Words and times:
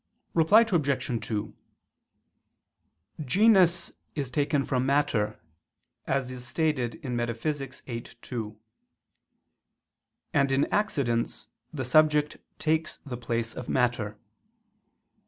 Reply 0.33 0.61
Obj. 0.61 1.27
2: 1.27 1.53
Genus 3.23 3.91
is 4.15 4.31
taken 4.31 4.65
from 4.65 4.83
matter, 4.83 5.39
as 6.07 6.31
is 6.31 6.43
stated 6.43 6.95
in 7.05 7.15
Metaph. 7.15 7.83
viii, 7.85 8.01
2; 8.01 8.59
and 10.33 10.51
in 10.51 10.65
accidents 10.73 11.49
the 11.71 11.85
subject 11.85 12.37
takes 12.57 12.97
the 13.05 13.15
place 13.15 13.53
of 13.53 13.69
matter. 13.69 14.17